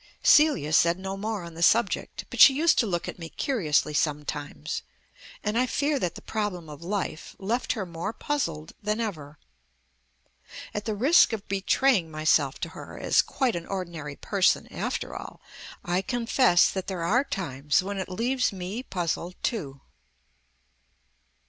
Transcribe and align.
Celia 0.23 0.73
said 0.73 0.97
no 0.97 1.15
more 1.15 1.43
on 1.43 1.53
the 1.53 1.61
subject, 1.61 2.25
but 2.31 2.39
she 2.39 2.55
used 2.55 2.79
to 2.79 2.87
look 2.87 3.07
at 3.07 3.19
me 3.19 3.29
curiously 3.29 3.93
sometimes, 3.93 4.81
and 5.43 5.55
I 5.59 5.67
fear 5.67 5.99
that 5.99 6.15
the 6.15 6.23
problem 6.23 6.69
of 6.71 6.81
life 6.81 7.35
left 7.37 7.73
her 7.73 7.85
more 7.85 8.11
puzzled 8.11 8.73
than 8.81 8.99
ever. 8.99 9.37
At 10.73 10.85
the 10.85 10.95
risk 10.95 11.33
of 11.33 11.47
betraying 11.47 12.09
myself 12.09 12.59
to 12.61 12.69
her 12.69 12.97
as 12.97 13.21
"quite 13.21 13.55
an 13.55 13.67
ordinary 13.67 14.15
person 14.15 14.65
after 14.73 15.15
all" 15.15 15.39
I 15.85 16.01
confess 16.01 16.67
that 16.71 16.87
there 16.87 17.03
are 17.03 17.23
times 17.23 17.83
when 17.83 17.99
it 17.99 18.09
leaves 18.09 18.51
me 18.51 18.81
puzzled 18.81 19.35
too. 19.43 19.81